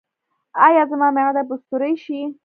ایا 0.67 0.83
زما 0.89 1.07
معده 1.17 1.41
به 1.49 1.55
سورۍ 1.67 1.93
شي؟ 2.03 2.19